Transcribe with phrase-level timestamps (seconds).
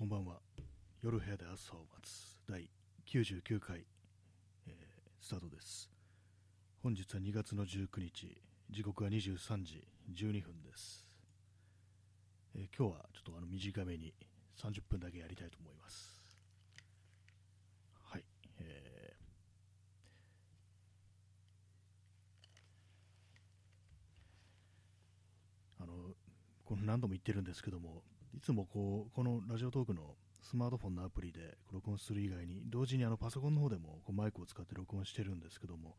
[0.00, 0.40] こんばんは。
[1.02, 2.70] 夜部屋で朝を待つ第
[3.06, 3.84] 99回、
[4.66, 4.74] えー
[5.20, 5.90] スタートです。
[6.82, 8.40] 本日は2月の19日、
[8.70, 11.04] 時刻は23時12分です。
[12.54, 14.14] えー今日はちょっとあの短めに
[14.56, 16.18] 30分だけやりたいと思います。
[18.04, 18.24] はい。
[18.58, 25.92] えーあの
[26.64, 28.02] この何度も言ってるんですけども、
[28.36, 35.96] いつもこうこのラジオトークのスマートフォンのアプリで録音する以外に、同時にあのパソコンの方でもこうマイクを使って録音してるんですけども、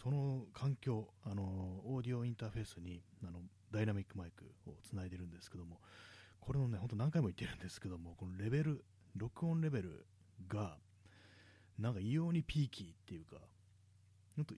[0.00, 3.40] その環境、あのオーディオインターフェースにあの
[3.72, 5.80] ダイナミックマイクをつないでるんですけども、
[6.40, 8.84] これのね、本当何回も言ってるんですけども、このレベル、
[9.16, 10.06] 録音レベル
[10.48, 10.76] が、
[11.78, 13.38] なんか異様にピーキーっていうか、
[14.36, 14.54] ほんと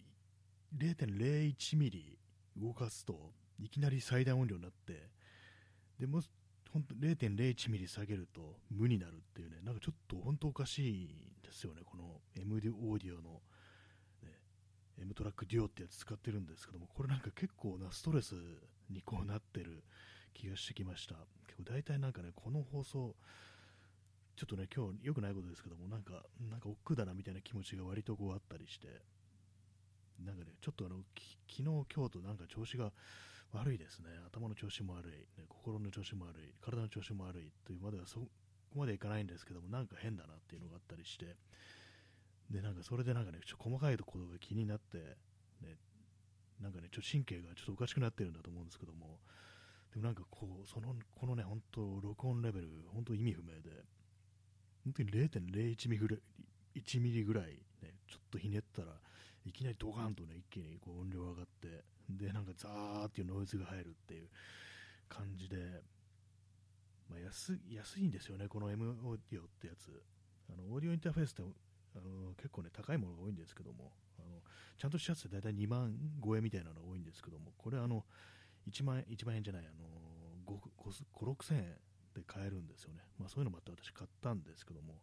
[0.77, 2.19] 0.01ミリ
[2.57, 5.09] 動かすといきなり最大音量になって、
[5.99, 6.21] でも
[6.69, 11.09] うほんと0.01ミリ下げると無になるっていうね、なんかちょっと本当おかしいん
[11.43, 13.41] ですよね、この MD オーディオの、
[14.23, 14.33] ね、
[15.01, 18.35] M トラックデュオってやつ使ってるんですけども、これなんか結構なストレス
[18.91, 19.83] にこうなってる
[20.35, 21.15] 気がしてきました。
[21.47, 23.17] 結構大体なんかね、この放送、
[24.37, 28.89] ちょっとね、今日良くないことですけども、なんか、なんか億劫だなみたいな気持ちが割とこうあったりして、
[30.25, 32.93] なんかね、ちょっとあの、き昨日、今日となんか調子が
[33.57, 34.09] 悪いですね。
[34.27, 38.29] 頭の調子も悪い、ね、心の調子も悪い、体の調子も悪いというまではそこ
[38.77, 41.37] までいかないんですけども、なんか変だなっていうのがあったりして、
[42.51, 44.99] で、なんかそれでなんかね、ちょっと細かいところが気になって、
[45.63, 45.77] ね、
[46.61, 49.19] なんかね、ちょっと神経がちょっとおかしくなってるんだと思うんですけども、
[49.93, 53.85] でもなんかこう、その、このね、本当録音レベル、本当意味不明で、
[54.85, 56.23] 本当に0.01ミリ、
[56.77, 57.45] 1ミリぐらい、
[57.83, 58.89] ね、ちょっとひねったら
[59.47, 64.29] いきなりドカンとね、一気にこう音量上がって、で、なんかザーっていうノイズが入るっていう
[65.09, 65.57] 感じで、
[67.09, 70.03] まあ、安安いんですよね、この M オーディオってやつ。
[70.49, 74.43] あのオーディオインターフェースってあの結構ね、高いものが多いんですけども、あの
[74.79, 78.05] ちゃんとしたやつって大体2万超えみたいなのが多いんですけども、これあの、
[78.69, 79.87] 1万円、1万円じゃない、あの
[80.45, 80.59] 5、
[81.15, 81.65] 5 6千円
[82.15, 83.01] で買えるんですよね。
[83.19, 85.01] まあそういうのもあって私買ったんですけども、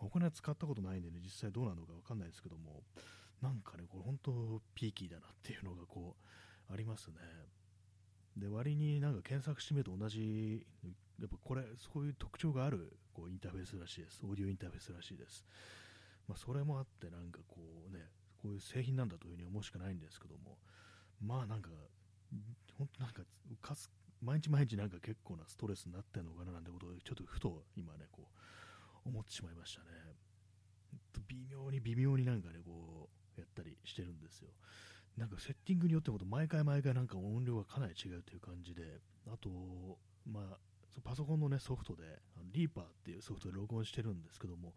[0.00, 2.82] お金は使ったことないんでね、実際どうなのかわかんないですけども、
[3.42, 6.16] なんかね、これ本当ピーキーだなっていうのがこ
[6.68, 7.14] う、ありますね。
[8.36, 10.66] で、割になんか検索してみると同じ、
[11.20, 14.20] やっぱこれ、そういう特徴があるこうインターフェースらしいです。
[14.24, 15.44] オーディオインターフェースらしいです。
[16.26, 18.00] まあそれもあって、なんかこうね、
[18.42, 20.58] こういう製品なんだというふうに思うしかないんですけども、
[21.20, 21.70] まあなんか、
[22.76, 23.22] 本当なんか
[23.62, 23.90] かす、
[24.20, 28.38] 毎日毎日なんか結構なストレスになってんのかななんてことを、ちょっとふと今ね、こう、
[29.04, 29.86] 思ってしまいましたね。
[31.28, 34.50] 微妙に微妙になんかね、こう、やったりしてるんですよ。
[35.16, 39.48] なんかセッティングによっても毎回毎回なんか音量がかなり違うという感じで、あと、
[40.26, 40.58] まあ、
[41.02, 42.02] パソコンのね、ソフトで、
[42.52, 44.74] リーパーっていうソフトで録音してるんですけども、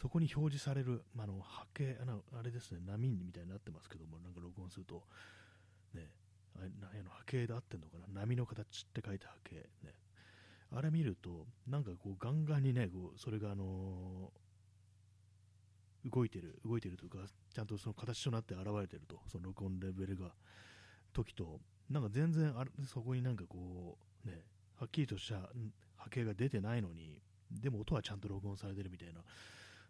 [0.00, 5.02] そこに表示される、まあ、の波形あの、あれですね、波みたいになってますけども、なんか録音すると、
[5.94, 6.10] ね、
[6.56, 9.94] あれあの波形で合ってんのかな、波の形って書いた波形、ね、
[10.74, 14.42] あれ見ると、なんかこう、ガンガンにね、こうそれがあのー
[16.04, 17.18] 動いてる、動いてるというか、
[17.54, 20.32] ちゃんとその形となって現れてると、その録音レベルが、
[21.12, 21.60] 時と、
[21.90, 24.42] なんか全然あれそこになんかこう、ね、
[24.78, 25.48] はっきりとした
[25.96, 29.20] 波形が出てないのに、でも音はちゃんと録音されてるみたいな、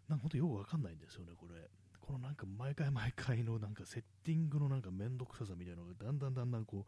[0.07, 1.55] なんか本当よくわかんないんですよね、これ。
[1.99, 6.85] このなんか毎回毎回のなんかセッティングのなんかめんどくささみたいなのがだんだんだんだんこ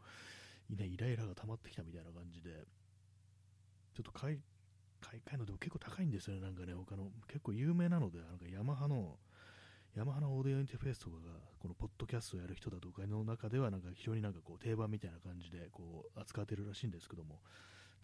[0.70, 2.22] う、ね、イライラが溜まってきたみたいな感、
[3.96, 4.38] ちょっと買い、
[5.00, 9.16] 買い替えのでも結構高いんですよね、なんかね、他の、結構有名なので、なんかヤマハの、
[9.96, 17.40] ヤマハのオーディオインターフェースとかが、このポッドキャストをやる人だとかの中では、なんか非常になんかこう定番みたいな感じでこう扱ってるらしいんですけども、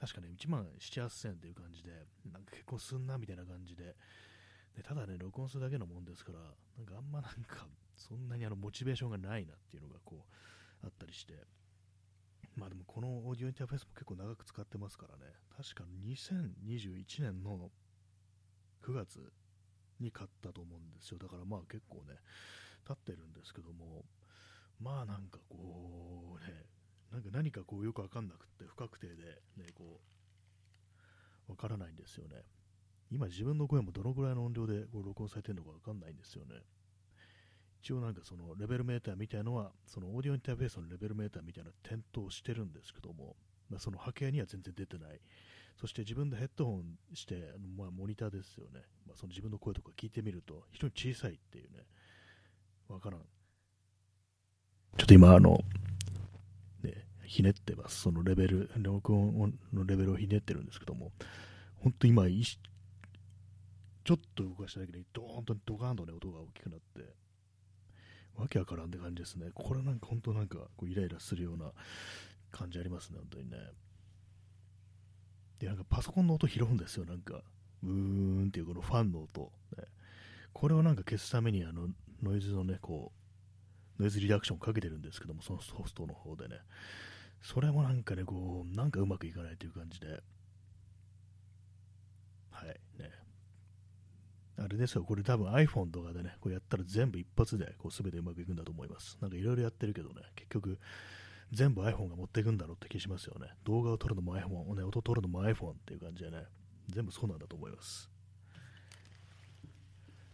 [0.00, 1.90] 確かね、1万7、8000円という感じで、
[2.32, 3.94] なんか結構すんなみたいな感じで、
[4.74, 6.38] でただね、録音するだけのもんですから、
[6.78, 11.34] なんかあんまなんか、そんなにあのモチベーションがないなっていうのがこう、あったりして、
[12.56, 17.70] まあでもこのオーディオインターフェースも結構長く使ってますからね、確か2021年の
[18.82, 19.32] 9月
[20.00, 21.18] に買ったと思うんですよ。
[21.18, 22.18] だからまあ結構ね、
[22.86, 24.04] 経ってるんですけども、
[24.80, 26.66] まあなんかこうね、
[27.12, 29.14] なんか何かこうよくわかんなくって不確定で
[29.56, 30.00] ね、こ
[31.48, 32.42] う、わからないんですよね。
[33.10, 36.56] 今自分の声もどのぐらいの音量でこう録音されてるのかわかんないんですよね。
[37.82, 43.34] 一応なんかそのレベルメーターみたいのは、そのオーディオインターフェースのレベルメーターみたいなの点灯してるんですけども、
[43.68, 45.20] まあ、その波形には全然出てない。
[45.80, 48.82] そして自分でヘッドホンして、まあ、モニターですよね。
[49.04, 51.84] まあ、その自分の声とか聞いてみると、非常に小さいっていうね、
[52.88, 53.20] わからん。
[53.20, 55.58] ちょっと今、あの、
[56.84, 58.02] ね、ひねってます。
[58.02, 61.10] そのレベル、録音のレベルをひねってるんですけども、
[61.80, 62.26] 本当今、
[64.04, 67.21] ちょっと動かしただけでドーンとドカーンとね、音が大きくなって、
[68.36, 69.50] わけわからんって感じですね。
[69.54, 71.72] これなんか本当なんかこうイライラするような
[72.50, 73.56] 感じありますね、本当にね。
[75.58, 77.42] で、なんかパソコンの音拾うんですよ、なんか。
[77.82, 79.52] うーんっていうこのファンの音。
[79.76, 79.84] ね、
[80.52, 81.88] これをなんか消すためにあの
[82.22, 83.12] ノイズのね、こ
[83.98, 86.56] う、ノイズリダクションかけてるんですけども、そのソフトの方でね。
[87.42, 90.22] それもなんかね、こう、なんかうまくいかないという感じで。
[92.50, 92.68] はい、
[92.98, 93.10] ね。
[94.64, 99.18] あれですよ、これ多分 iPhone とかでね、こうやったら全部一発でこう全てうまくいくんだと思います。
[99.20, 100.78] なんかいろいろやってるけどね、結局
[101.50, 103.48] 全部 iPhone が持っていくんだろうって気しますよね。
[103.64, 106.44] 動画を撮るのも iPhone、ね、音撮るのも iPhone っていう感じでね、
[106.88, 108.10] 全部そうなんだと思います。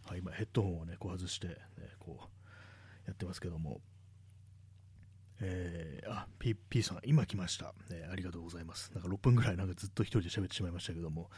[0.05, 1.55] はい、今ヘッドホンをね、こう外して、ね、
[1.99, 3.81] こうやってますけども、
[5.41, 8.07] えー、あ、P, P さん、今来ました、ね。
[8.11, 8.91] ありがとうございます。
[8.93, 11.29] なんか6分ぐらいなんかずっと一人で喋ってしまいましたけども、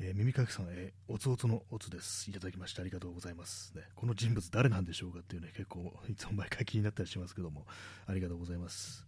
[0.00, 2.28] えー、耳かきさん、えー、おつおつのおつです。
[2.28, 3.82] いただきましてありがとうございます、ね。
[3.94, 5.20] この人物誰なんでしょうか？
[5.20, 7.64] っていうね、結構いつも毎回気になったりしますけども、
[8.06, 9.06] ありがとうございます。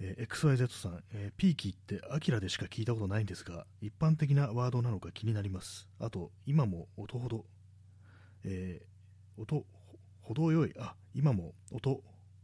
[0.00, 5.88] えー、XYZ さん、えー、ピーキーってアキラでしか聞いたことないんですが、一般的なワードなのか気になります。
[5.98, 7.46] あと、今も音ほど、
[8.44, 9.64] えー、音、
[10.20, 12.02] 程よい、あ、今も音、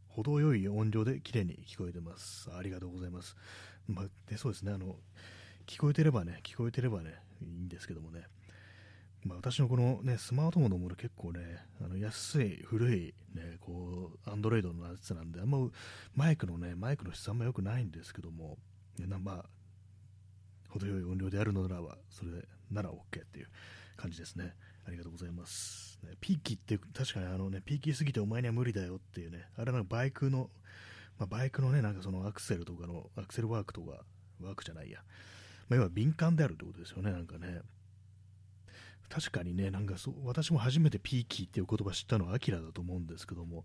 [0.09, 2.51] 程よい音量で綺麗に聞こえてます。
[2.57, 3.37] ありがとうございます。
[3.87, 4.97] まあ、でそうですね、あの、
[5.67, 8.27] 聞こえてればね、聞こえてればね、いいんですけどもね、
[9.25, 11.41] まあ、私のこのね、スマートフォンのもの結構ね、
[11.83, 15.59] あの安い、古い、ね、こう、アンドロイドのやつなんで、あんま
[16.15, 18.59] マイクのね、マイクの質あんま良くないんですけども、
[18.99, 19.45] ね、まあ、
[20.69, 22.31] 程よい音量であるのならば、それ
[22.71, 23.49] なら OK っていう
[23.97, 24.55] 感じですね。
[24.87, 25.99] ありがとうございます。
[26.03, 30.51] ね、ピーキーって確かにあのね、ピーキーすぎてお前には無理だよっていうね、あれなんかバイクの、
[31.19, 34.05] まあ、バイクのね、なんかそのアクセルとかの、アクセルワークとか、
[34.43, 35.01] ワークじゃないや、
[35.69, 37.61] まあ、要は敏感であるってことですよね、なんかね。
[39.09, 43.65] 確かにね、なんかそう私も初めてピーキーっていう言葉知ったのはアキラだと思うんですけども、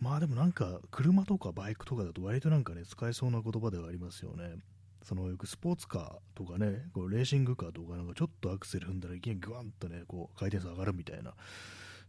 [0.00, 4.56] まあでもなんか車とかバイクとかだと割となんかね、使えそうな言葉ではありますよね。
[5.02, 11.34] そのよくスポーツカーとかね、こうレーシングカーとかなんかちょっとアクセル踏んだらいきなりグワンとね、こう回転数上がるみたいな、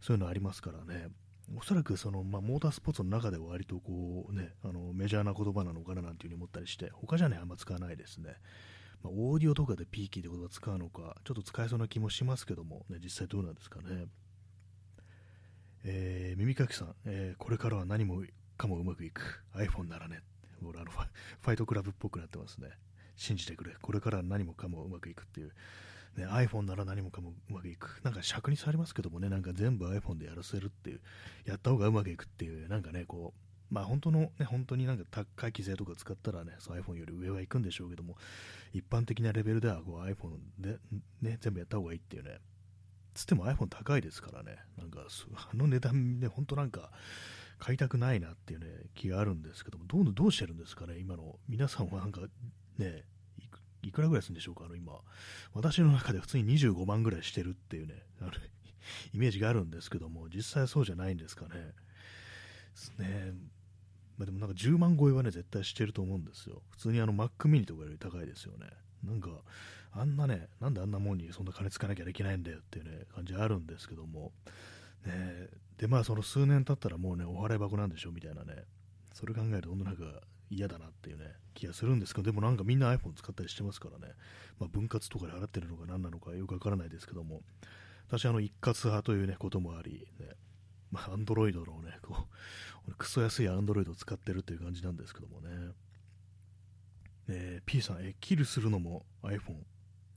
[0.00, 1.08] そういうのありますからね。
[1.56, 8.36] おそらくその、まあ、モータースポーツの中では割とこう、ね、あのメジャーな言葉なのかななんていうふうに思ったりして、他じゃね、あんま使わないですね。
[9.02, 14.06] まあ、オーディオとかでピーキーって言葉使うのか、ちょっと使えそうな気もしますけども、ね、実際どうなんですかね。
[15.84, 18.22] えー、耳かきさん、えー、これからは何も
[18.56, 19.42] かもうまくいく。
[19.54, 20.20] iPhone ならね。
[20.64, 22.68] 俺あのファイトクラブっぽくなってますね。
[23.16, 23.74] 信じてくれ。
[23.80, 25.52] これからは何もかもうまくいくっていう。
[26.16, 28.00] ね、iPhone なら何もかもうまくいく。
[28.04, 31.00] なんか尺に触りますけどもね、なんか全部 iPhone でやらせるっていう、
[31.46, 38.16] やった方がうまくいくっていう、なんかね、こう、まあ本当のね、本当になんか高い機材とか使ったらね、iPhone より上は行くんでしょうけども、
[38.74, 40.78] 一般的なレベルではこう iPhone で、
[41.22, 42.38] ね、全部やった方がいいっていうね、
[43.14, 46.92] つっても iPhone 高いですからね、なんか あの値段で本当なんか
[47.58, 52.20] 買いたくないなっていうね、気があるんですけども、どうどうしてるんですかね、今の皆さんはなんか
[52.76, 53.04] ね、
[53.82, 55.00] いくらぐらいするんでしょうか、あの今、
[55.54, 58.32] 私の中で普通に25万ぐらいしてるっていうね、あの
[59.14, 61.72] イメージがあるんですけども、実際そうじゃないんですかね。
[62.98, 63.32] ね
[64.18, 66.62] まあ、でもなんか10万超えはね、絶対してると思うんですよ。
[66.70, 68.66] 普通にあの Mac mini とかより高いですよね。
[69.04, 69.30] なんか、
[69.92, 74.32] あんなね、なんであんなもんにそんな金つかなきゃいけないんだよっていうね、感じあるんですけども、
[75.04, 78.64] ね、で、まあその数年経ったらもうね、お払い箱なんでしょみたいなね、
[79.12, 80.04] それ考えると本当なんか
[80.50, 84.14] 嫌だなっていうね、気がするんですけど、でもなんかみんな iPhone 使ったりしてますからね、
[84.58, 87.42] まあ、分割とかで払ってるのか何なのかよくわからないですけども、
[88.08, 90.26] 私あの一括派というね、こともあり、ね、
[90.90, 92.24] まあ、アンドロイドのね、こう、
[92.98, 95.72] クソ安いアンドロイドを使ってるっていう感じなんですけどもね。
[97.28, 99.54] えー、P さん、え、キルするのも iPhone。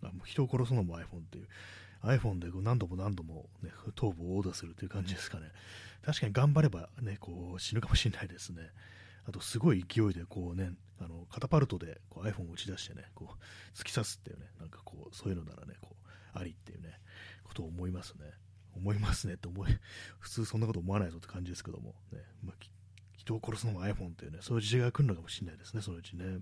[0.04, 1.48] あもう人を殺すのも iPhone っていう。
[2.04, 5.52] iPhone で何度も何度も、ね、頭部をオーダーするという感じですかね。
[6.06, 8.62] 確かに頑張れば、ね、こう死ぬかもしれないですね。
[9.28, 17.00] あと、すごい勢いでこう、ね、あのカタパルトでこう iPhone を打ち出してね、こう突き刺すっていうね、なんかこう、そういうのならね、こうありっていうね、
[17.44, 18.26] ことを思いますね。
[18.76, 19.80] 思いますねって思い、
[20.20, 22.56] 普通そんなこと思わないぞって感じですけども、ねまあ、
[23.18, 26.40] 人を殺すのも iPhone っていうね、そういう時代が来るのかもしれないですね、そのうちね。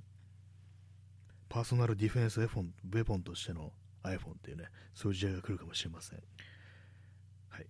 [1.49, 3.71] パーソナルディフェンスウェポンウェポンとしての
[4.03, 6.19] iPhone っていうね、そういう時代が来るかもしれません。
[7.49, 7.67] はい。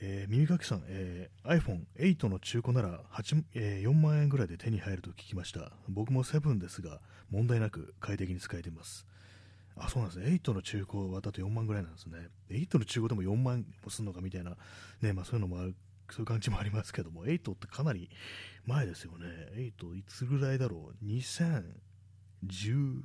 [0.00, 1.60] えー、耳かきさん、えー、
[1.96, 5.72] iPhone8 の中古なら8、えー、4万円ぐらいで手に入ると聞きました。
[5.88, 7.00] 僕も7ですが、
[7.30, 9.06] 問題なく快適に使えています。
[9.76, 10.40] あ、そうなんですね。
[10.44, 12.28] 8の中古はだと4万ぐらいなんですね。
[12.50, 14.56] 8の中古でも4万もするのかみたいな、
[15.00, 15.74] ね、まあそういうのもある、
[16.10, 18.10] そういう感じもありますけども、8ってかなり
[18.66, 19.26] 前ですよね。
[19.56, 23.02] 8いつぐらいだろう？2018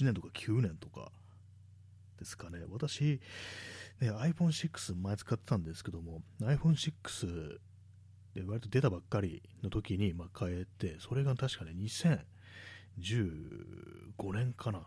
[0.00, 1.10] 年とか9年とか
[2.18, 2.60] ですかね。
[2.70, 3.20] 私、
[4.00, 7.58] ね、iPhone6 前使ってたんですけども、iPhone6
[8.34, 11.72] で割と出たばっかりの時に、まあ、変えて、それが確かね、
[12.98, 14.86] 2015年かな。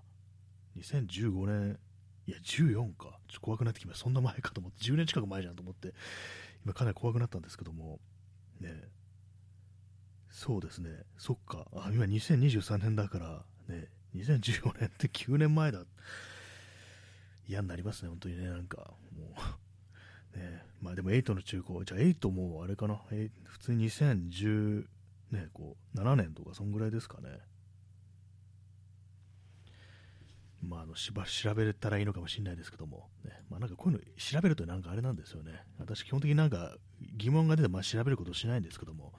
[0.78, 1.80] 2015年、
[2.28, 3.20] いや、14か。
[3.28, 4.04] ちょっと怖くなってきました。
[4.04, 5.94] そんな前かと思って、10年近く前じゃんと思って、
[6.64, 8.00] 今かなり怖くなったんですけども、
[8.60, 8.70] ね、
[10.30, 15.84] そうですね、そっか、あ今2023年だから、ね、2014年って9年前だ。
[17.48, 19.36] 嫌になりますね、本当にね、なんか、も
[20.34, 20.38] う。
[20.38, 22.96] ね、まあでも8の中古、じゃあ8もあれかな、
[23.44, 24.88] 普通に2010、
[25.32, 27.40] ね、こう、7年とか、そんぐらいですかね。
[30.62, 35.64] まあ、あのしば調べたらいいのかもしれないですけども、ねまあ、なんかこういうの調べるとなんかあれなんですよね。
[35.80, 36.76] 私、基本的になんか
[37.18, 39.14] 疑問が出て、まあ、調べることしないんですけども、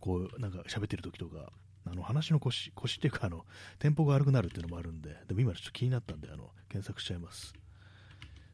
[0.00, 1.52] こうなんか喋ってる時とか、
[1.86, 3.44] あの話の腰腰っていうかあの、
[3.78, 7.54] テンポが悪くなるっていうのもあるんで、でも今ちょっと気になったんで、あの検索しちゃいます。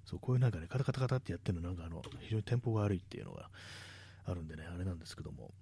[0.04, 3.48] そうこういうなんかね、カタカタカタってやってるの、なんかあの非常にテンポが悪いっていうのが
[4.26, 5.52] あるんでね、あれなんですけども、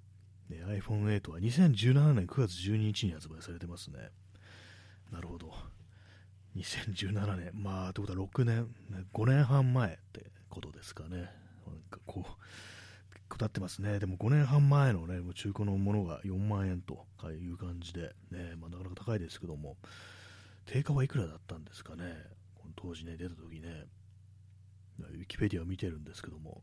[0.49, 4.11] ね、iPhone8 は2017年9月12日に発売されてますね。
[5.13, 5.53] なるほど。
[6.57, 8.69] 2017年、まあ、ってことは6年、
[9.13, 11.17] 5年半前ってことですかね。
[11.17, 11.27] なん
[11.91, 13.99] かこう、下ってますね。
[13.99, 19.77] でも5年半前のね、もう中古のものが4万円という感じで、ね、まあ、なかなか高いですけども、
[20.67, 22.15] 定価はいくらだったんですかね。
[22.55, 23.87] この当時ね、出た時ね、
[25.01, 26.63] ウィキペディアを見てるんですけども、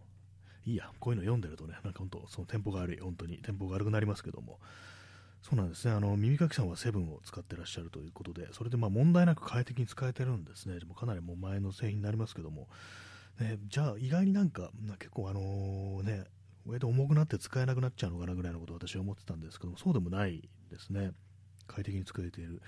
[0.65, 4.59] いいや、こういうの読んでるとね、なんか本当、そのテンポが悪い、本当にテンポが悪くなりますけども、
[5.41, 12.67] そうなんですね、あの耳かきさんはセブンを使ってらっしゃるということで、それでまあ問題なく快適に使えてるんですね、でもかなりもう前の製品になりますけども、
[13.39, 14.69] ね、じゃあ意外になんか、
[14.99, 16.25] 結構あのね、
[16.65, 21.11] 割と重くなって使えなくなっちゃうのかなぐらいのことを私は思ってたんですけども、そうでもないですね、
[21.67, 22.61] 快適に使えている。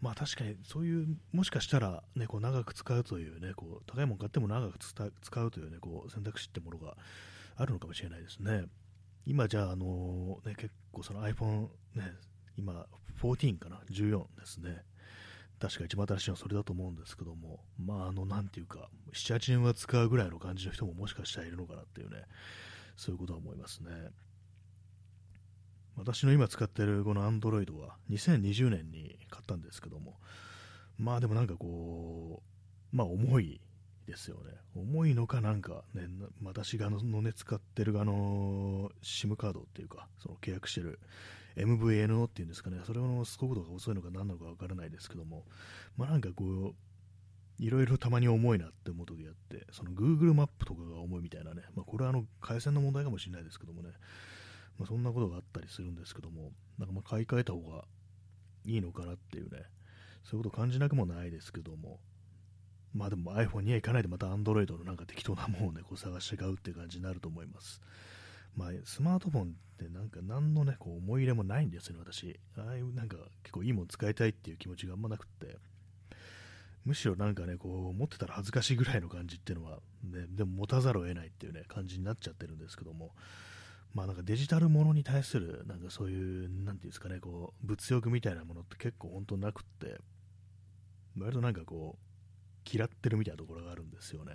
[0.00, 6.96] まあ確かにそういう、もしかしたら、ね、こう長く使うというね、こう高いもの買っても長く使うというね、こう選択肢ってものが
[7.56, 8.66] あるのかもしれないですね。
[9.26, 12.12] 今じゃあ、あのね、結構その iPhone、ね、
[12.56, 12.86] 今
[13.20, 14.82] 14かな、14ですね。
[15.58, 22.22] 確か一番新しいのはそれだと思うんですけども、まあ、あの、なんていうか、7、8年は使うぐらいの感じの人ももしかしたらいるのかなっていうね、
[22.96, 23.90] そういうことは思いますね。
[25.96, 30.18] 私の今使ってるこの Android は2020年に買ったんですけども、
[30.98, 32.42] まあでもなんかこ
[32.92, 33.60] う、まあ重い
[34.06, 34.52] ですよね。
[34.74, 36.08] 重いのかなんかね、
[36.42, 41.00] 私がのね、使ってるあの、SIM カードっていうか、その契約してる
[41.56, 45.44] MVNO っていうんですかね、それの速度が遅いのか何なのかわからないですけども、
[45.96, 46.74] まあなんかこう、
[47.58, 53.90] いろいろたまに重いなって思う時があって、その Google マップとかが重いみたいなね、まあこれはあの、回線の問題かもしれないですけどもね、
[54.78, 57.84] まあそんなことがあったりするんですけども、なんかま買い替えた方が
[58.66, 59.64] いいのかなっていうね、
[60.24, 62.00] そういうこと感じなくもないですけども、
[62.96, 67.80] まあでも iPhone には行かないでまた Android のなんか適当なものをね、こう探して買うってう感じになると思います。
[68.56, 72.40] まあ、スマートフォンってなんか何のね、こう思い入れもないんですよね、私。
[72.56, 75.58] ああいうなんか結構いいもの使いたいっていう気持ちがあんまなくって。
[76.86, 83.10] むしろなんかね、こう持ってたら恥ずかしいぐらいの感じっていうのは、ね、でも持たざるを得ないっていうね、感じになっちゃってるんですけども、
[83.92, 89.98] まあなんかデジタルものに対する、なんかそういう、なんていうんですかね、こう、物欲みたいなものって結構本当なくって、
[91.18, 92.06] 割となんかこう、
[92.70, 94.34] 嫌ってるみたいなところがあるんですよね。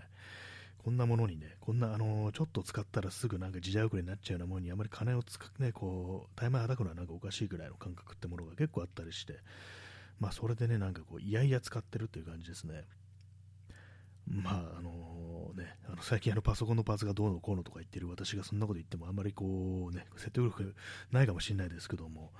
[0.84, 9.36] こんなものにね、こんな、あのー、ちょっと使ったらすぐなんか時代遅れになっちゃうようなものにあまり金を使ってね、こう、タイマー叩くのはなんかおかしいぐらいの感覚ってものが結構あったりして、
[10.20, 12.86] まあそれでね、なんかこう、いやいや使ってるっていう感じですね。
[14.28, 20.76] まあ、あのね、あの最近あのパソコンのパーツがどうのこうのとか言ってる私がそんなこと言ってもあんまりこうね、説得力
[21.12, 22.32] ないかもしれないですけども、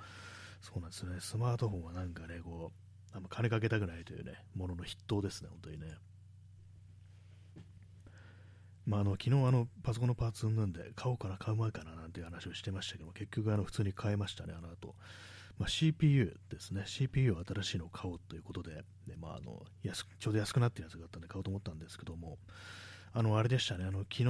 [0.60, 2.81] そうなんですね、スマートフォンはなんかね、こう、
[3.12, 5.86] あんま金かけたくないというね、ものの筆頭ですね、本当にね。
[8.86, 14.94] まあ、あの昨日あのパソコンのパーツうんで買おうかな、買う前かななんていう話をしてましたけど結局あの普通に買いましたね、あの後。
[15.58, 22.38] まあ、CPU ですね、CPU を新しいのを買おうということで、でまあ、あの安ちょうど安くなってるやつがあったんで買おうと思ったんですけども、
[23.14, 24.24] あのあれでしたね、あの昨日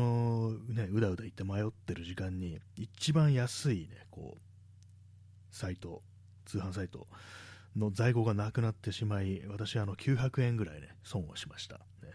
[0.74, 6.02] ね、うだうだ言って迷ってる時間に、一番安いね、こう、サイト、
[6.44, 7.06] 通販サイト、
[7.76, 11.76] の在庫がなくなってしまい、私はあの900円ぐらいね、損をしました。
[12.02, 12.12] ね、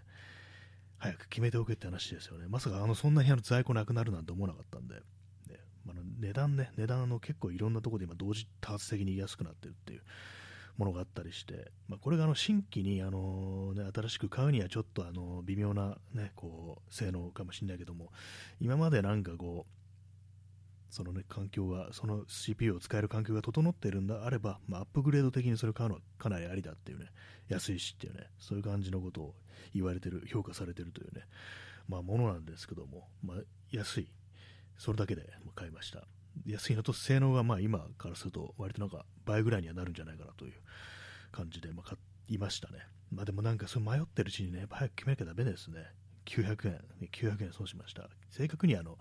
[0.98, 2.46] 早く決めておけって話ですよね。
[2.48, 5.02] まさかあのそんな部屋の在庫なくなるなんて思わなかったんで、ね
[5.86, 10.02] まあ、値段ね、値段の結構いろんなところで今同時多発的に安くなってるっていう
[10.78, 18.12] ものがあったりして、まあ、これがあの新規にあの、ね、新しく買うにはちょっとあの微妙な、ね、こう性能かもしれないけども、
[18.60, 19.77] 今までなんかこう、
[20.98, 27.06] そのね、環境が、その CPU を使える環境が整っているんだあれば、まあ、アップグレード的にそれ買うのはかなりありだっていうね、
[27.50, 29.36] 安いしっていうね、そういう感じのことを
[29.76, 31.26] 言われてる、評価されてるというね、
[31.88, 33.38] まあ、ものなんですけども、まあ、
[33.70, 34.12] 安い、
[34.80, 36.08] それだけで買いました。
[36.48, 40.54] 安いのと性能がまあ今からすると割となんか倍ぐらいにはなるんじゃないかなという
[41.32, 42.80] 感じでま買いましたね。
[43.12, 45.86] まあでもなんかそれ迷ってるうちにね、早く決めなきゃダメですね。
[46.26, 48.10] 900円、900円損しました。
[48.30, 48.98] 正確にあの、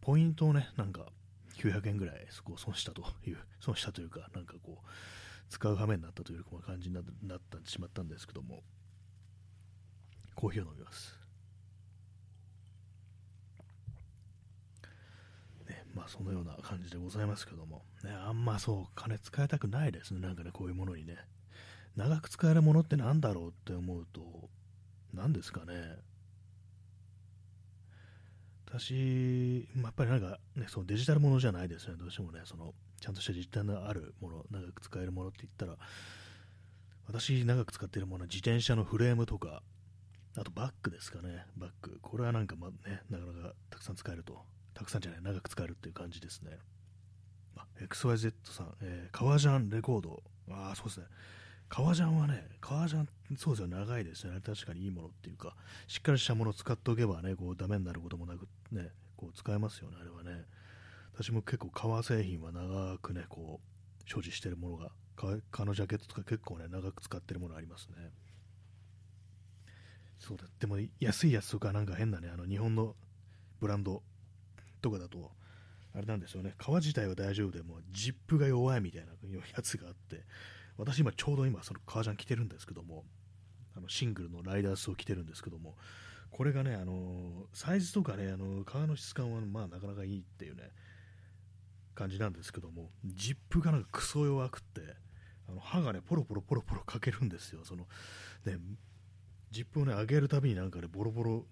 [0.00, 1.06] ポイントをね、なんか
[1.54, 4.88] 900円ぐらいそこう損したという、 損したというか、なんかこう、
[5.48, 8.62] 使う羽目になったという感じになってしまったんですけども、
[10.34, 11.18] コーヒーを飲みます。
[15.68, 21.18] ね、まあそのような感じでございますけども、ね、あんまそう、金使いたくないですね、なんかね、こういうものにね。
[21.96, 24.50] 長く使えるものって何だろうって思うと、
[25.12, 25.96] 何ですかね。
[28.76, 35.78] 私、やっぱりなんか、ね、そのデジタルものじゃないですね、どうしてもね、そのちゃんとした実体のあるもの、長く使えるものって言ったら、
[37.06, 39.62] 私、長く使っているものは自転車のフレームとか、
[40.36, 41.98] あとバッグですかね、バッグ。
[42.02, 42.74] これはなんか、まね、
[43.10, 44.38] なかなかたくさん使えると、
[44.74, 46.58] たくさんじゃない、長く使えるっていう感じですね。
[47.80, 50.22] XYZ さん、えー、革ジャンレコード。
[50.50, 51.06] ああ、そうですね。
[51.74, 54.38] 革ジャンはね、革ジャン、そうですよ、長いですね。
[54.46, 55.56] 確かにいいものっていうか、
[55.88, 60.44] しっかりしたものを使っておけばね、こう、ダメになることもなく、ね、こう、使えますよね、あれはね。
[61.14, 68.12] 私も結構、革製品は長くね、こう、所持してるものが、革のジャケットとか結構ね、長く使ってるものありますね。
[70.20, 72.94] そうだ、でも安いやつとかなんか変なね、あの日本の
[73.58, 74.00] ブランド
[74.80, 75.32] とかだと、
[75.92, 79.08] あれなんですよね、革自体は大丈夫でも、ジップが弱いみたいな
[79.56, 80.22] やつがあって、
[80.76, 83.04] 私今ちょうど今その革ジャン着てるんですけども
[83.76, 85.76] あのシングルのライダースを着てるんですけども
[86.30, 90.70] これがねあのサイズとかねあの革の質感はまあなかなかいいっていうね
[91.94, 94.80] 感じなんですけどもジップがなんかクソ弱くって
[95.48, 97.60] あの歯がねポロポロポロポロかけるんですよ。
[97.64, 97.86] その
[98.44, 98.58] ね
[99.50, 101.44] ジップをね上げるたびになんかねボロボロ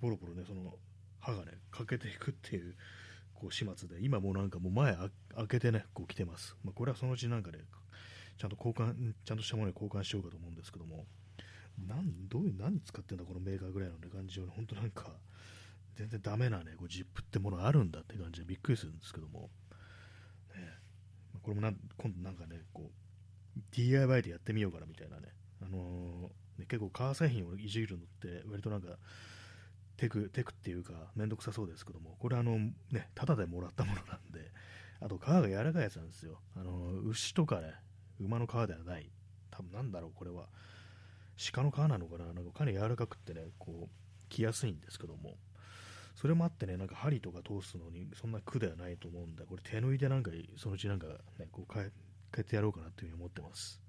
[0.00, 0.74] ボロボロねその
[1.20, 2.74] 歯がね欠けていくっていう
[3.34, 5.10] こう始末で今もうなんかもう前開
[5.48, 7.58] けてねこう来てます、まあ、これはそのうちなんかね
[8.38, 11.06] ちゃんと交換、ちゃんとしたものに交換しようかと思うんですけども、
[11.86, 15.18] なんどういう、何使ってんだ、このメーカーぐらいの、ね、感じを、本当なんか、
[15.96, 19.50] 全然ダメなね、こうジップってものあるんだって感じでびっくりするんですけども、
[20.54, 20.78] ね、
[21.42, 22.90] これもなん今度なんかね、こ
[23.56, 25.28] う、DIY でやってみようかなみたいなね、
[25.62, 28.98] あのー、ね結構革製品をいじるのって、割となんか、
[29.96, 32.58] テク、テクっていうか、めんどくさそうですけども、これあの、
[32.90, 34.52] ね、ただでもらったものなんで、
[35.00, 36.38] あと皮が柔らかいやつなんですよ。
[36.54, 37.74] あの、牛とかね、
[38.20, 39.10] 馬の皮ではない。
[39.50, 40.46] 多分なんだろう、これは。
[41.52, 42.32] 鹿の皮なのかな？
[42.32, 43.88] なんかかなり柔らかくってね、こう、
[44.28, 45.36] 着やすいんですけども。
[46.14, 51.06] それもあってね、なんか針とか通すのにそんな苦ではないと思うんで、これ手縫いでなんか、そのうちなんか
[51.38, 51.90] ね、こう変え
[52.34, 53.80] 変えてやろうかなっていうふうに思ってます。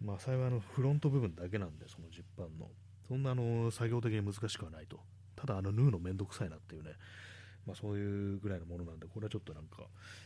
[0.00, 2.70] まあ幸いあのフロント部分だけなんで、そのジッパンの。
[3.08, 5.00] そんなあの作業的に難しくはないと。
[5.36, 6.92] ただあの縫うのめんどくさいなっていうね、
[7.66, 9.82] まあそういうぐらいのものなんで、これはちょっとなんか、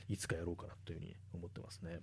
[0.08, 1.98] いつかやろうかなというふうに思ってますね。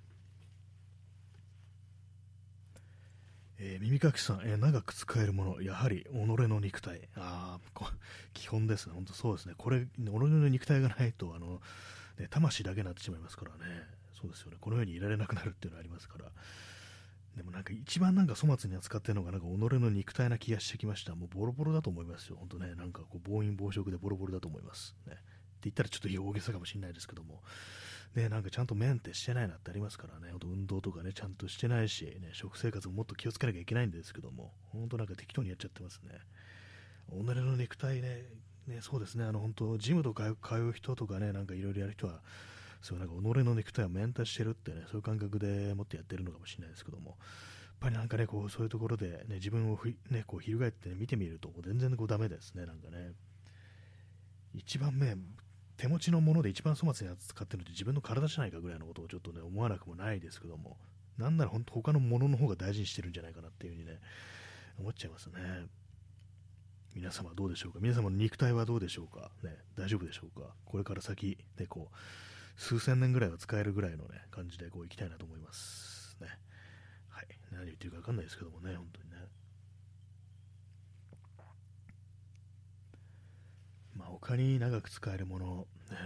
[3.61, 7.09] えー、耳かきさん、えー、長く使えるもの、やはり己の肉体。
[7.15, 7.91] ああ、
[8.33, 8.93] 基本ですね。
[8.93, 9.53] 本当そうですね。
[9.57, 11.61] これ、己の肉体がないと、あの、
[12.17, 13.83] ね、魂だけになってしまいますからね。
[14.19, 14.57] そうですよね。
[14.61, 16.31] この世にいられなくなるっていうのがありますから。
[17.35, 21.15] でもなんか一番なんか粗末に扱ってるのがなんか己の肉体な気がしてきました。
[21.15, 22.37] もうボロボロだと思いますよ。
[22.37, 22.75] 本当ね。
[22.75, 24.95] なんかこう暴飲暴食でボロボロだと思います。
[25.07, 25.13] ね。
[25.13, 25.23] って
[25.63, 27.41] 言ったらちょっと大げさかもしれないですけども。
[28.15, 36.11] ね、なんかちゃんとメンテしてないなってありますからね、運動とかね、ちゃんとしてないし、ね、食生活ももっと気をつけなきゃいけないんですけども、本当なんか適当にやっちゃってますね。
[37.11, 38.23] 己の肉体ね、
[38.67, 42.21] ねそうですね、あの本当、ジムとか通う人とかね、なんかいろいろやる人は、
[42.81, 47.17] そうなんか己の肉体をメンテしてるってね、そういう感覚でもってやってるのかもしれないですけども、やっ
[47.79, 53.11] ぱりなんかね、こうそういうところで、ね、自分をね、こう翻って、ね、見てみると、全然こうダメですね、なんかね。
[54.53, 55.15] 一番ね、
[55.79, 60.75] 手持ちのもので一番粗末に扱ってるのって自分の体じゃないかぐらいのことをちょっとね、思わなくもないですけども、
[61.17, 64.01] なんなら本当他のものの方が大事にしてるんじゃないかなっていうふうにね、
[64.77, 65.39] 思っちゃいますね。
[66.95, 67.79] 皆様どうでしょうか？
[67.81, 69.31] 皆様の肉体はどうでしょうか？
[69.41, 70.47] ね、大丈夫でしょうか？
[70.65, 71.95] これから先、ね、こう、
[72.61, 76.17] 数千年ぐらいは使えるぐらいのね、感じでこう行きたいなと思います。
[76.19, 76.27] ね。
[77.07, 77.27] はい。
[77.53, 79.09] 何言ってるかわかんないですけどもね、本当に。
[83.95, 85.97] まあ、他に長く使えるもの、ね、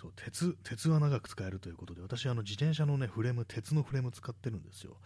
[0.00, 4.96] そう鉄鉄は長く使えるということで、私、あの自転車の、ね、フレーム、鉄のフレーム使ってるんですよ。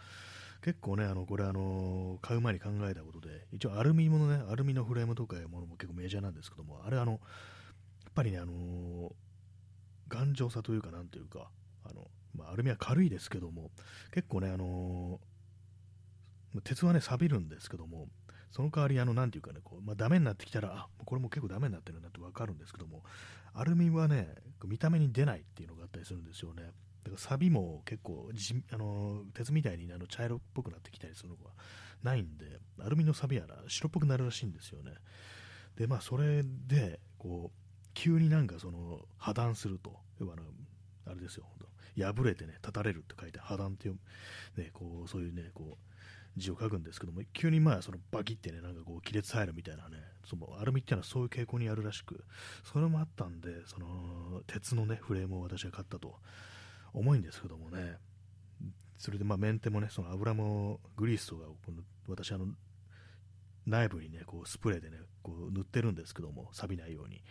[0.61, 7.19] 結構ね、あのこれ、あの買う前に考えたことで、一応アルミのね、アルミのフレームとかいうものも結構メジャーなんですけども、あれ、あのやっ、
[8.15, 9.11] ぱりね、あの
[10.07, 11.49] 頑丈さというか、なんというか、
[11.83, 13.69] あのまあ、アルミは軽いですけども、
[14.13, 15.19] 結構ね、あの
[16.63, 18.07] 鉄はね、錆びるんですけども、
[18.51, 23.03] その代わり、あの、なんていうかね、こう、まあ、ダメになってきたら、あ、これも結構ダメになってるなってわかるんですけども、
[23.53, 24.35] アルミはね、
[24.65, 26.63] 見た目に出ないっていうのがあったりするんですよね。
[27.03, 31.51] だから錆びも結構じ、あの鉄みたいにあの茶色っぽくなってきたりするのが
[32.03, 34.93] ないんで、アルミの錆びはな白っぽくなるらしいんですよね。
[35.75, 40.43] で、まあ、それで、こう、急になんかその破断すると、要はあの
[41.11, 41.45] あれですよ、
[41.97, 43.95] 破れてね、立たれるって書いて破断っていう、
[44.57, 45.89] ね、こうそういうね、こう
[46.39, 52.25] 字を書くんですけども、急にまあそのバキってね、なんかこう亀裂入るみたいなね、そのアルミっていうのはそういう傾向にあるらしく、
[52.63, 56.15] それもあったんで、その鉄のね、フレームを私が買ったと
[56.93, 57.97] 重いんですけどもね、
[58.97, 62.47] それでまあメンテもね、その油もグリースとかをこの私あの
[63.65, 67.21] 内部にね、こうスプレーでね、こう塗ってるんですけども、錆びないように。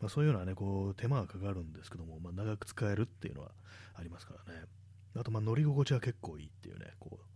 [0.00, 3.52] まあ、そういうのはね、こう手間がかかるんですけども、まあ、長く使えるっていうのは
[3.94, 4.62] ありますからね。
[5.16, 7.33] あと、まあ乗り心地は結構いいっていうね、こう、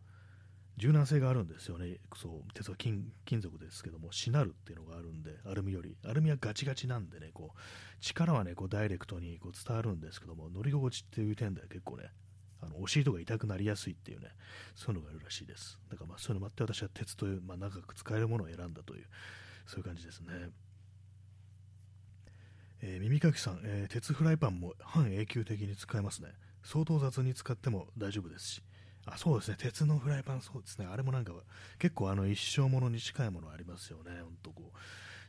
[0.78, 1.98] 柔軟性があるんですよね。
[2.16, 5.96] そう、鉄は金属ですけども、しなるっていうのがあるんで、アルミより。
[6.04, 7.58] アルミはガチガチなんでね、こう、
[8.00, 12.10] 力はね、こうダイレクトにこう伝わるんですけども、乗り心地っていう点では結構ね、
[12.60, 14.28] あのお尻とか痛くなりやすいっていうね、
[14.76, 15.80] そういうのがあるらしいです。
[15.90, 19.06] だからまあそういうのもあって私は鉄という、まあ、長く使えるものを選んだという、
[19.66, 20.50] そういう感じですね。
[22.80, 26.28] えー耳かきさん、えー鉄フライパンも半永久的に使えますね。
[26.62, 28.62] 相当雑に使っても大丈夫ですし。
[29.12, 31.33] あそうですね、鉄のフライパン、そうですね、あれもなんか
[31.79, 34.79] 結構あの一生ものに近いものありますよね、ほんとこう。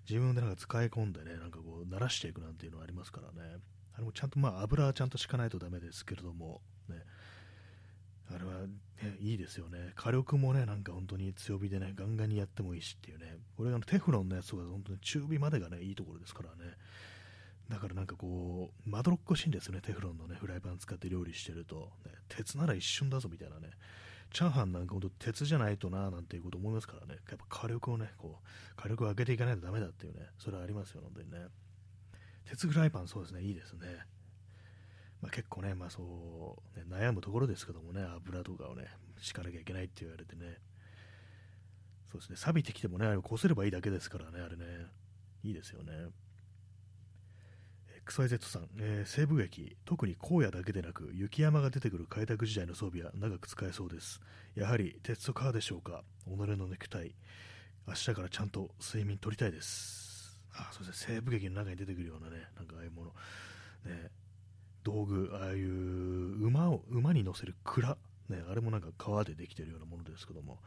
[0.10, 3.58] 自分でなんか使い込んでね、なんかこう、慣らしていくなんていうのありますからね。
[3.94, 7.04] あれもちゃんと、まあ、油はちゃんと敷かないとダメですけれども、ね、
[8.34, 9.92] あれは、ね、いいですよね。
[9.96, 13.38] 火力もね、なんか本当に強火でね、ガンガンにやってもいいしっていうね。
[13.56, 16.74] これがテフロンのやつとか本当に中火までがね、いいところですからね。
[17.70, 21.92] だからなんかこう、まどろっこしいんですよね、テフロンのね、フライパン使って料理してると。
[22.06, 23.70] ね、鉄なら一瞬だぞみたいなね。
[24.32, 27.20] チャーハンなんか本当鉄じゃないとな、なんていうこと思いますからね。
[27.30, 31.48] やっぱ火力をね、こう、火力を上げていかないとダメだっていうね、それはありますよ、本当にね。
[32.46, 33.88] 鉄フライパンそうですね、いいですね。
[35.22, 38.88] まあ、結構ね、まあそう、ね、悩むところですけどもね、油とかをね、
[39.20, 40.58] 敷かなきゃいけないって言われてね。
[42.12, 44.88] そうですね、錆びてきてもね、あれをこすればいいだけですからね、あれね。
[45.44, 46.10] いいですよね。
[48.10, 54.20] XYZ さん、えー西部劇、特に荒野だけでなく、雪山が出てくる開拓時代の装備は長く使えそうです。
[54.56, 56.04] やはり鉄と革でしょうか？
[56.26, 57.14] 己のネクタイ。
[57.88, 60.42] 明日からちゃんと睡眠取りたいです。
[60.56, 63.14] あ、そうですね、西部劇の中に出てくるようなね、なんかああいうもの。
[63.86, 64.10] ね、
[64.84, 67.96] 道具、ああいう馬を、馬に乗せる蔵。
[68.30, 70.60] ね、あれもなんか革でできてるようなものですけども。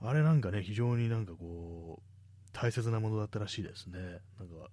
[0.00, 3.98] あれなんかね、非常になんかこう、大切なものだったらしいですね。
[4.38, 4.70] なんか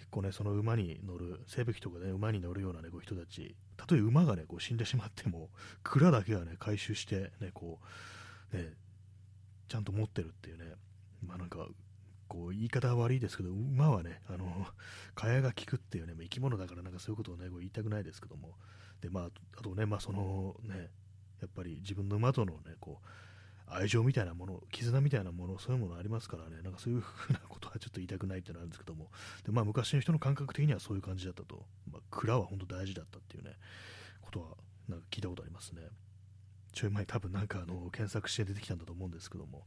[0.00, 5.50] 結構ね、その馬に乗る、西部劇とかね、馬に乗るようなね、こう人たち、たとえ馬がね、こう死んでしまっても、
[5.82, 7.78] 蔵だけはね、回収して、ね、こ
[8.54, 8.72] う、ね、
[9.68, 10.64] ちゃんと持ってるっていうね、
[11.22, 11.68] まあなんか、
[12.28, 14.66] こう言い方は悪いですけど、馬はね、あの、
[15.14, 18.54] 蚊帳が効くっていうね、生き物だからなんかそういうことをね、こう言いたくないですけども、
[19.02, 20.88] で、まあ、あとね、まあそのね、
[21.42, 23.06] やっぱり自分の馬とのね、こう、
[23.70, 29.10] 愛情みたいなもの、絆みたいなもの、そういうものありますからね、なんかそういうふうなことはちょっと言いたくないっていうのはあるんですけども、
[29.44, 33.52] でまあ、昔の人の感覚的にはそういう感じだったと、まあ、蔵は本当大事だったっていうね、
[34.22, 34.46] ことは
[34.88, 35.82] なんか聞いたことありますね。
[36.72, 39.66] ちょい前、多分なんかあの検索して出てきたんだと思うんですけども、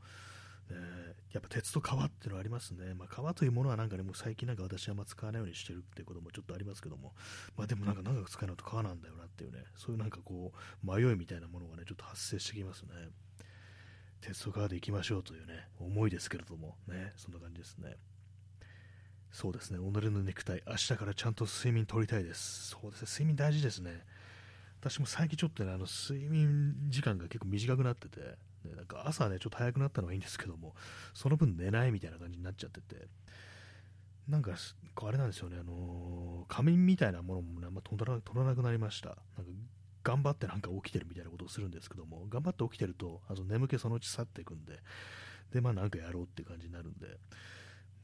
[0.70, 7.14] えーやっぱ鉄と革っていうのはありますね、まあ、革というものはなんかね、もう最近なんか私はあんま使わないようにしてるっていうこともちょっとありますけども、
[7.58, 12.90] まあ、でもなんか長く使えないと革なんだよなっていうね、そういうなんかこう、迷いみたいなものがね、ちょっと発生してきますね。
[14.24, 17.98] 鉄と革でいきましょうというね、思いですけれども、ね、そんな感じですね。
[19.32, 22.70] そうですね、己のネクタイ、明日からちゃんと睡眠取りたいです。
[22.70, 24.06] そうですね、睡眠大事ですね。
[24.80, 30.74] 私も最近ちょっとね、あの睡眠時間が結構短くなってて、ね、なんか朝ね、ちょっと早くなったのはいいんですけども、
[31.14, 33.08] その分寝ないみたいな感じになっちゃってて、
[34.28, 39.10] なんか、あれなんですよね、あのー仮眠みたいなものもね、あんま取ら取らなくなりました。
[39.10, 39.52] なんか
[40.04, 44.80] 頑張ってなんか起きてるみたいなことをするんですけども、頑張って起きてると、あの眠気そのうち去っていくんで、
[45.52, 47.08] で、まあなんかやろうって感じになるんで、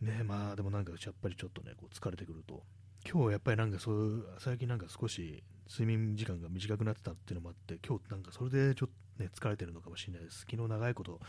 [0.02, 2.64] ね、まあでもなんかやっぱりちょっとね、こう疲れてくると、
[3.10, 10.46] 今日やっぱりなんかそういう、最近なんか少し睡眠時間が短くなってたっていうのもあって、今日なんかそれでちょっとね、疲れてるのかもしれないです。
[10.50, 11.20] 昨日長いこと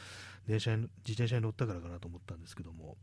[0.46, 2.96] 電車に、自転車に乗ったからかなと思ったんですけども、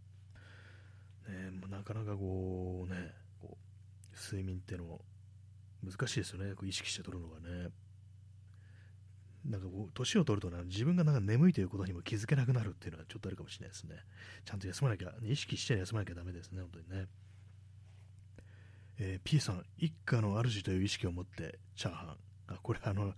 [1.27, 5.01] ね、もうなかなかこうね、こう睡眠っての
[5.83, 7.69] 難しいですよね、こう意識して取るのがね。
[9.45, 13.95] なんかこう年を取るとね、自分がなんか眠いということにも気づけなくなるっていうのはちょっとあるかもしれないですね。
[14.43, 17.07] ちゃんと休まなきゃ、意識して休まなきゃダメですね、本当にね。
[18.99, 22.17] えー、P さん、一家の主という意識を持ってチャーハン。
[22.47, 23.13] あ、これあの、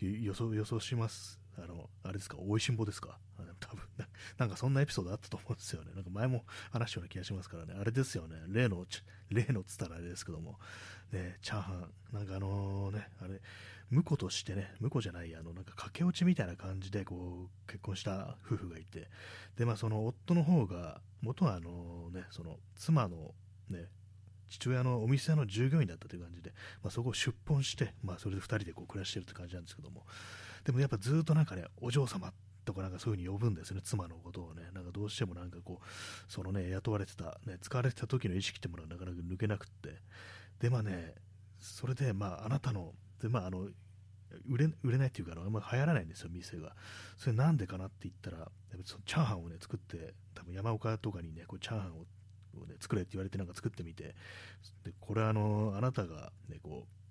[0.00, 1.41] 予想、予想します。
[1.58, 3.18] あの、あれですか、おいしんぼですか？
[3.60, 5.92] 多分な、なんかそんなエピソードあったと思うんですよね。
[5.94, 7.74] なんか前も話したような気がしますからね。
[7.78, 8.36] あれですよね。
[8.48, 8.86] 例の、
[9.30, 10.58] 例のつったらあれですけども、
[11.12, 13.40] ね、チャーハン、なんかあのね、あれ、
[13.90, 19.10] 婿としてね、婿じゃない、あの、なんか駆け落ちみたいな感じで、こう、結婚した夫婦がいて、
[19.56, 23.34] で、まあその夫の方が、元はあのね、その妻の
[23.68, 23.88] ね、
[24.48, 30.04] 父親のお店の従業員だったという感じで、まあ、そこを出奔して、まあ、それで2人でこう暮らしてるって感じなんですけども、
[30.64, 32.32] でもやっぱずっとなんかね、お嬢様
[32.64, 39.96] とかなんかそういう風に呼ぶんですね、妻のことをね、なんかどうしてもなんかこう、そのね、雇われてた、ね、使われてた時の意識ってものがなかなか抜けなくって、
[40.60, 41.14] で、まあね、
[41.58, 43.68] それで、まあ、あなたの、で、まあ、あの、
[44.48, 46.74] 売れ売れないっていうか、あんまり流行らないんですよ、店が。
[47.18, 52.06] それなんでかなって言ったら、やっぱそのチャーハンをね、作って、多分山岡とかにね、こうチャーハンを
[52.60, 54.14] を、ね、作れって言われてなんか作ってみて、
[54.84, 57.01] でこれはあのあなたが、ね、こう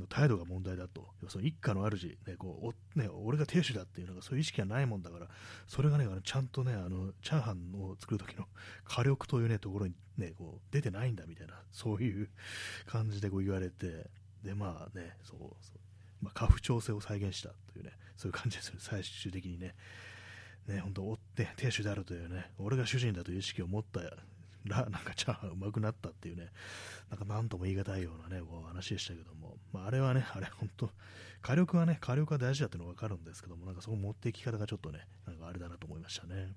[0.00, 2.66] の態度が問題だと、その一家の主、ねこう
[2.98, 5.26] おね、俺が亭主だっていうのがそういう意識がないもんだから、
[5.66, 8.46] それがね、あのちゃんとね、あのチャーハンを作る時の
[8.84, 12.28] 火力という、ね、ところに、ね、こう出てないんだみたいな、そういう
[12.86, 14.10] 感じでこう言われて、
[14.42, 15.78] でまあね、そうそう
[16.20, 19.74] まあ、家父長制を再現したというね、そういう感じですよ、最終的にね。
[20.66, 24.00] ね、本当、追って亭主であるというね、俺が主人だという意識を持った
[24.68, 26.50] ら、なんかチャーハンうまくなったっていうね、
[27.10, 30.90] なんか何とも言い難いようなね、こう話でしたけども、まあ、あれはね、あれ本当、
[31.40, 36.54] 火力はね、火力は大事だっていうのは分かるんですけども、なんかそこ持っていき方がちょっとね、なんかあれだなと思いましたね。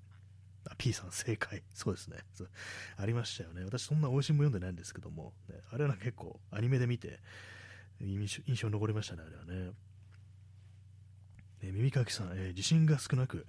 [0.68, 1.62] あ、P さん正解。
[1.74, 2.18] そうですね。
[2.96, 3.64] ありましたよね。
[3.64, 7.20] 私そんな美味しいも読んでないんですけども、ね、あれは結構アニメで見て
[8.00, 9.72] 印象に残りましたね、あれはね。
[11.62, 13.46] ね耳かきさん、えー、地震が少なく、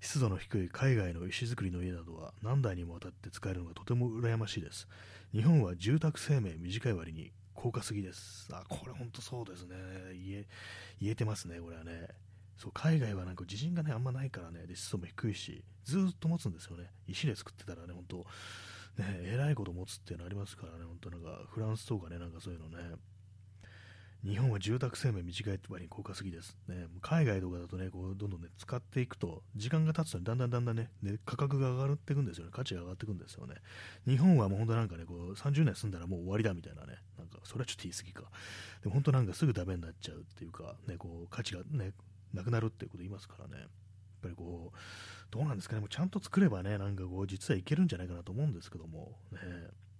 [0.00, 4.88] 湿度の低い海外の石造りの家などは何代にもわたって使えるのがとても羨ましいです。
[5.32, 8.48] 日本は住宅生命短い割に高価すぎです。
[8.52, 9.76] あ、これ本当そうですね。
[10.14, 10.46] 言え、
[11.00, 12.08] 言えてますね、これはね。
[12.56, 16.90] そう、海外はなんか地震がね、あんまないからね、で湿度も低いし、ずっと持つんですよね。
[17.06, 18.24] 石で作ってたらね、本当ね、
[19.22, 22.96] えらいこと持つっていうのありますからね、本当なんか、フランスとかね、なんかそういうのね、
[24.24, 26.54] 日本は住宅生命短いって割に高価すぎです。
[26.68, 33.54] ね、海外とかだとね、こうどんどんね、使っていくと、時間が経つと、だんだんだんだんね、ね価格が上がっていくんですよね、価値が上がっていくんですよね。
[34.06, 38.22] 日本はもう本当なんかね、こう30年住んだらもう終わりだみたいなね、なんかそれはちょっと言い過ぎか。
[38.82, 41.92] でも本当なんかすぐダメになっちゃうっていうか、ね、こう価値がね、
[42.34, 43.58] なくなるっていうこと言いますからね。
[43.60, 43.68] やっ
[44.20, 44.78] ぱりこう、
[45.30, 49.38] どうなんですかね、もうちゃんと作ればね、なんかこう、実はいけるんじゃないかなと思うんですけども、ね、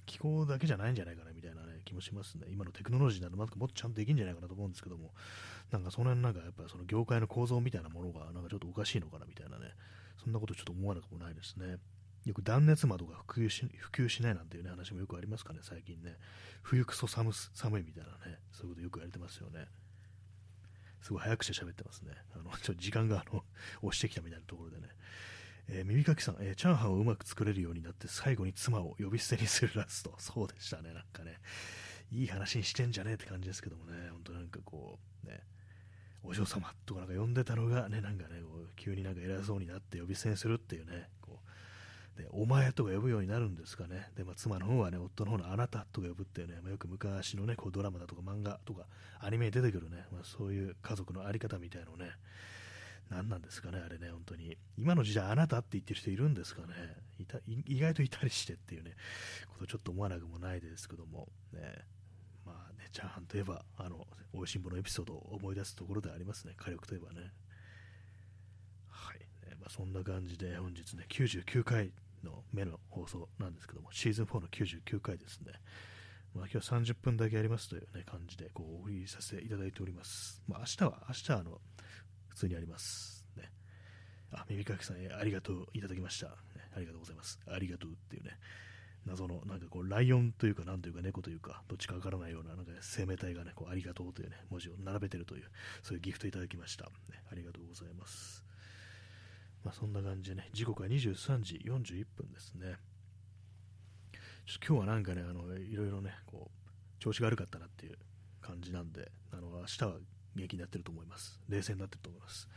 [0.05, 2.47] 気候だけじゃないんじゃないかなみたいなね、気もしますね。
[2.49, 5.13] 今のテクノロジーならもっとちゃんとできるんじゃないかなと思うんですけども、
[5.71, 9.75] なんかその辺なんかやっぱその業界の構造みたいなものがなんかちょっとおかしいのかなみたいなね、
[10.23, 11.77] そんなことちょっと思わなくもないですね。
[12.25, 16.17] よく断熱窓が普及し普及しないなんていう、ね、話もよくありますかね、最近ね。
[16.63, 19.67] 冬クソ寒寒いみたいなね、そういうことよく言われてますよね。
[21.03, 22.13] すごい早くして喋ってますね。
[22.35, 23.43] あのちょっと時間があの
[23.83, 24.89] 押してきたみたいなところでね。
[25.73, 30.15] えー、耳かきさん、えー、チャーハンをうまく作れるようになって最後に妻を呼び捨てにするラスト。
[30.19, 31.39] そうでしたね、なんかね。
[32.13, 35.45] いい話にしてんじゃねえって感じですけどもね、本当なんかこう、ね、
[36.25, 41.41] お嬢様とかなんか呼んでたのがね、なんかね、こう急になんか偉そうになって呼び捨てにするっていうね、こ
[42.17, 44.11] う、で、お前とか呼ぶようになるんですかね。
[44.17, 48.87] で、まあ、妻の方はね、夫の方のあなたとか呼ぶっていうね、まあ、よく昔のね、こうドラマだとか漫画とか
[49.21, 52.11] アニメに出てくるね、まあ、そういう家族のあり方みたいのをね、
[53.11, 54.57] 何なんですかね、あれね、本当に。
[54.79, 56.69] 今の時代、あなたって言ってる人いるんですかね。
[57.19, 58.93] いた意外といたりしてっていうね、
[59.49, 61.61] ことちょっと思わなくもないですけども、ね、
[62.47, 67.33] まあね、チャーハンといえば、あの、おいしんぼのエピソードを思い出すところでありますね、火力といえばね。
[68.89, 69.19] はい。
[69.19, 71.93] ねまあ、そんな感じで、本日ね、99回
[72.23, 75.53] の目の放送なんですけども、シーズン4の99回ですね。
[76.33, 80.41] まあ、今日は30分だけやりますという、ね、感じでこうお送りさせていただいております。
[80.47, 81.61] まあ、明日は、明日はあの
[82.31, 83.27] 普通にあります。
[83.37, 83.51] ね、
[84.33, 86.35] あ、耳かきさん、えありがとういただきました、ね。
[86.75, 87.39] ありがとうございます。
[87.47, 88.39] ありがとうっていうね、
[89.07, 95.51] 謎の、なんかこう、ライオンというか、なんというか、猫というか、どっちかわからないような、なんか、生命体がね、こう、ありがとうというね、文字を並べてるという、
[95.83, 96.85] そういうギフトいただきました。
[96.85, 98.45] ね、ありがとうございます。
[99.65, 102.77] まあ、そんな感じでね、時刻は23時41分ですね。
[104.47, 107.99] ちょっと今日はなんかね、あの、いろいろね、こう、調子が悪かったなっていう
[108.41, 109.95] 感じなんで、あの、明日は
[110.37, 111.41] 元気になってると思います。
[111.49, 112.49] 冷静になってると思います。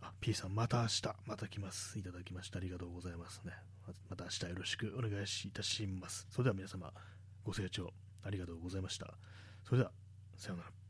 [0.00, 1.98] あ、P さん、また明日、また来ます。
[1.98, 2.58] いただきました。
[2.58, 3.52] ありがとうございますね。
[4.08, 6.26] また明日よろしくお願いいたします。
[6.30, 6.92] それでは皆様、
[7.44, 9.14] ご清聴ありがとうございました。
[9.64, 9.92] それでは、
[10.36, 10.83] さようなら。